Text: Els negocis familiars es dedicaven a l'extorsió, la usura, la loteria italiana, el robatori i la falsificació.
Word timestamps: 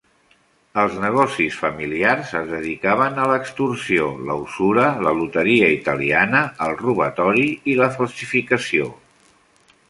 Els 0.83 0.93
negocis 1.01 1.57
familiars 1.65 2.31
es 2.39 2.47
dedicaven 2.53 3.19
a 3.25 3.27
l'extorsió, 3.33 4.07
la 4.31 4.39
usura, 4.47 4.87
la 5.09 5.13
loteria 5.21 5.69
italiana, 5.75 6.43
el 6.69 6.75
robatori 6.81 7.45
i 7.75 7.77
la 7.83 7.93
falsificació. 8.01 8.91